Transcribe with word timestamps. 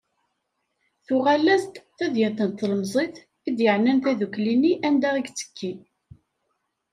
Tuɣal-as-d 1.05 1.75
tedyant 1.97 2.39
n 2.49 2.51
tlemẓit 2.59 3.15
i 3.47 3.49
d-yeɛnan 3.57 3.97
taddukli-nni 4.03 4.73
anda 4.87 5.09
i 5.15 5.21
yettekki. 5.25 5.71